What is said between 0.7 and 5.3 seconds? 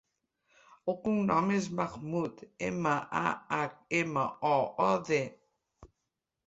El cognom és Mahmood: ema, a, hac, ema, o, o, de.